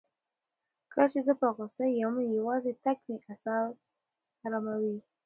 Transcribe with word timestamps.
کله 0.91 1.07
چې 1.13 1.19
زه 1.27 1.33
په 1.41 1.47
غوسه 1.55 1.85
یم، 1.99 2.15
یوازې 2.37 2.71
تګ 2.83 2.97
مې 3.07 3.17
اعصاب 3.27 3.69
اراموي. 4.45 4.95